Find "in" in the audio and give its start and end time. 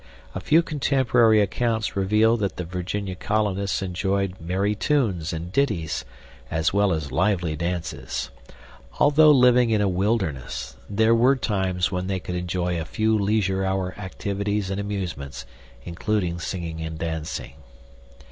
9.69-9.79